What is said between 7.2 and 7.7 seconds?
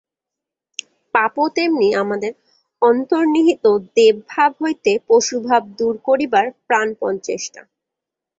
চেষ্টা।